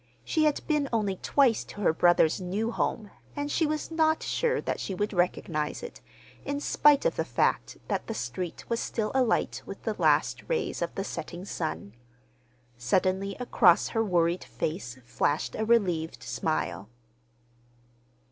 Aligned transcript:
She 0.25 0.45
had 0.45 0.65
been 0.65 0.89
only 0.91 1.17
twice 1.17 1.63
to 1.65 1.81
her 1.81 1.93
brother's 1.93 2.41
new 2.41 2.71
home, 2.71 3.11
and 3.35 3.51
she 3.51 3.67
was 3.67 3.91
not 3.91 4.23
sure 4.23 4.59
that 4.59 4.79
she 4.79 4.95
would 4.95 5.13
recognize 5.13 5.83
it, 5.83 6.01
in 6.43 6.59
spite 6.59 7.05
of 7.05 7.17
the 7.17 7.23
fact 7.23 7.77
that 7.87 8.07
the 8.07 8.15
street 8.15 8.67
was 8.67 8.79
still 8.79 9.11
alight 9.13 9.61
with 9.67 9.83
the 9.83 9.93
last 10.01 10.41
rays 10.49 10.81
of 10.81 10.95
the 10.95 11.03
setting 11.03 11.45
sun. 11.45 11.93
Suddenly 12.79 13.35
across 13.39 13.89
her 13.89 14.03
worried 14.03 14.43
face 14.43 14.97
flashed 15.05 15.53
a 15.53 15.65
relieved 15.65 16.23
smile. 16.23 16.89